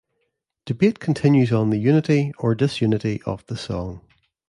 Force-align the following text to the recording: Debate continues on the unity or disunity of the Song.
Debate 0.65 0.97
continues 0.99 1.51
on 1.53 1.69
the 1.69 1.77
unity 1.77 2.33
or 2.39 2.55
disunity 2.55 3.21
of 3.27 3.45
the 3.45 3.55
Song. 3.55 4.01